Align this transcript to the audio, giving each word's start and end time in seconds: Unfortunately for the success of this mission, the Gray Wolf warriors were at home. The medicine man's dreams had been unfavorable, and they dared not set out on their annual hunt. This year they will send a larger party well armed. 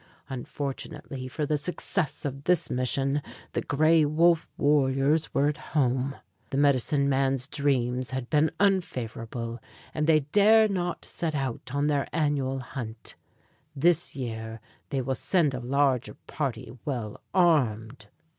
Unfortunately 0.29 1.27
for 1.27 1.45
the 1.45 1.57
success 1.57 2.25
of 2.25 2.45
this 2.45 2.71
mission, 2.71 3.21
the 3.51 3.61
Gray 3.61 4.03
Wolf 4.03 4.47
warriors 4.57 5.31
were 5.31 5.45
at 5.47 5.57
home. 5.77 6.15
The 6.49 6.57
medicine 6.57 7.07
man's 7.07 7.45
dreams 7.45 8.09
had 8.09 8.27
been 8.27 8.49
unfavorable, 8.59 9.59
and 9.93 10.07
they 10.07 10.21
dared 10.21 10.71
not 10.71 11.05
set 11.05 11.35
out 11.35 11.69
on 11.75 11.85
their 11.85 12.07
annual 12.11 12.61
hunt. 12.61 13.13
This 13.75 14.15
year 14.15 14.59
they 14.89 15.03
will 15.03 15.13
send 15.13 15.53
a 15.53 15.59
larger 15.59 16.15
party 16.25 16.71
well 16.83 17.21
armed. 17.31 18.07